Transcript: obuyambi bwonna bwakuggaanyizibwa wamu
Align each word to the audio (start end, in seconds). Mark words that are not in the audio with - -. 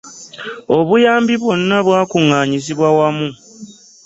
obuyambi 0.77 1.33
bwonna 1.41 1.77
bwakuggaanyizibwa 1.85 2.87
wamu 2.97 3.27